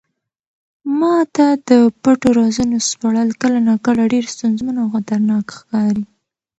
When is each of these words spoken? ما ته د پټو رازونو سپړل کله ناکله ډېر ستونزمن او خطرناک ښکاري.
ما 0.99 1.15
ته 1.35 1.47
د 1.67 1.69
پټو 2.01 2.29
رازونو 2.39 2.77
سپړل 2.89 3.29
کله 3.41 3.59
ناکله 3.69 4.03
ډېر 4.13 4.25
ستونزمن 4.35 4.75
او 4.83 4.87
خطرناک 4.95 5.45
ښکاري. 5.57 6.05